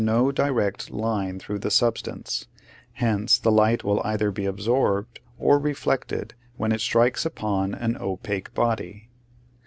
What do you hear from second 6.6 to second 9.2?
it strikes upon an opaque body.